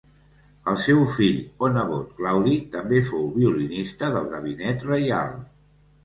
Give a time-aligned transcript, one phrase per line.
[0.69, 5.37] El seu fill o nebot Claudi també fou violinista del gabinet reial.